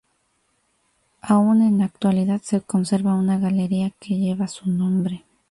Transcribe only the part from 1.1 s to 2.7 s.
Aún en la actualidad se